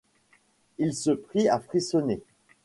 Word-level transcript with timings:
Il 0.79 0.95
se 0.95 1.11
prit 1.11 1.47
à 1.47 1.59
frissonner. 1.59 2.21